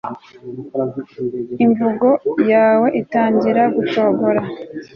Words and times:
imvugo 1.65 2.07
yawe 2.51 2.87
itangira 3.01 3.63
gucogora 3.75 4.41